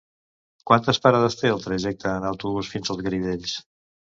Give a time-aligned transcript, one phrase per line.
[0.69, 3.55] Quantes parades té el trajecte en autobús fins als Garidells?